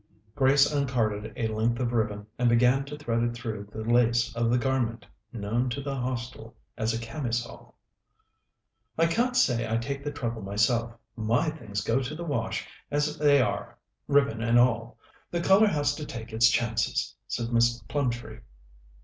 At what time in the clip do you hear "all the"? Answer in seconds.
14.57-15.39